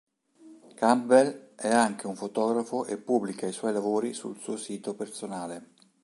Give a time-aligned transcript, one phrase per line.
[0.73, 5.73] Campbell è anche un fotografo e pubblica i suoi lavori sul suo sito personale.